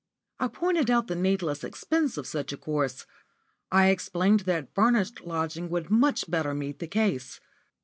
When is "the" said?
1.05-1.15, 6.79-6.87